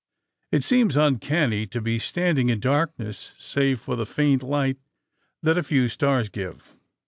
*'It 0.51 0.63
seems 0.63 0.97
uncanny 0.97 1.67
to 1.67 1.79
be 1.79 1.99
standing 1.99 2.49
in 2.49 2.59
darkness 2.59 3.35
save 3.37 3.79
for 3.79 3.95
the 3.95 4.03
faint 4.03 4.41
light 4.41 4.79
that 5.43 5.59
a 5.59 5.63
few 5.63 5.87
stars 5.87 6.27
give." 6.27 6.75